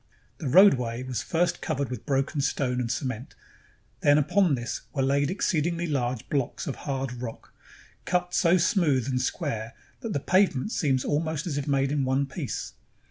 The 0.39 0.47
roadway 0.47 1.03
was 1.03 1.21
first 1.21 1.61
covered 1.61 1.91
with 1.91 2.07
broken 2.07 2.41
stone 2.41 2.79
and 2.81 2.89
cement; 2.91 3.35
then 3.99 4.17
upon 4.17 4.55
this 4.55 4.81
were 4.93 5.03
laid 5.03 5.29
exceedingly 5.29 5.85
large 5.85 6.27
blocks 6.27 6.65
of 6.65 6.75
hard 6.75 7.13
rock, 7.21 7.53
cut 8.05 8.33
so 8.33 8.57
smooth 8.57 9.07
and 9.07 9.21
square 9.21 9.73
that 9.99 10.13
the 10.13 10.19
pavement 10.19 10.71
seems 10.71 11.05
almost 11.05 11.45
as 11.45 11.59
if 11.59 11.67
made 11.67 11.91
in 11.91 12.03
one 12.03 12.25
piece. 12.25 12.73